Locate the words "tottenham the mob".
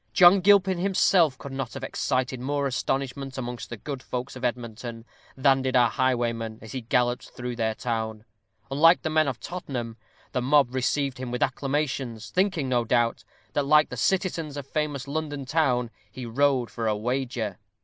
9.39-10.73